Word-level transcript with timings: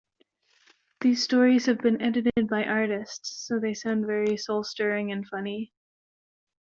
These 1.01 1.21
stories 1.21 1.67
have 1.67 1.77
been 1.77 2.01
edited 2.01 2.47
by 2.49 2.63
artists, 2.63 3.45
so 3.45 3.59
they 3.59 3.75
sound 3.75 4.07
very 4.07 4.35
soul-stirring 4.35 5.11
and 5.11 5.27
funny. 5.27 5.73